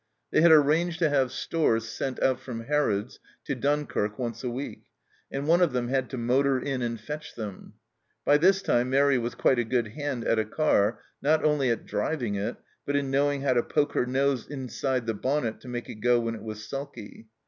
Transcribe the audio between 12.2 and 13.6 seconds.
it, but in knowing" how